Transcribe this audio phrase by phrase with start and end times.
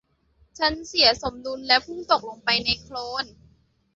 [0.57, 3.25] ฉันเสียสมดุลและพุ่งตกลงไปในโคลน